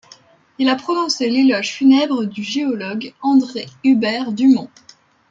Il 0.57 0.67
a 0.67 0.75
prononcé 0.75 1.29
l'éloge 1.29 1.73
funèbre 1.75 2.25
du 2.25 2.41
géologue 2.41 3.13
André 3.21 3.67
Hubert 3.83 4.31
Dumont. 4.31 4.71